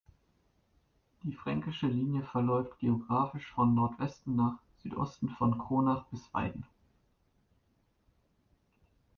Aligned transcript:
Die 1.21 1.31
Fränkische 1.31 1.85
Linie 1.85 2.23
verläuft 2.23 2.79
geografisch 2.79 3.51
von 3.51 3.75
Nordwesten 3.75 4.35
nach 4.35 4.57
Südosten 4.81 5.29
von 5.29 5.59
Kronach 5.59 6.05
bis 6.05 6.27
Weiden. 6.33 6.65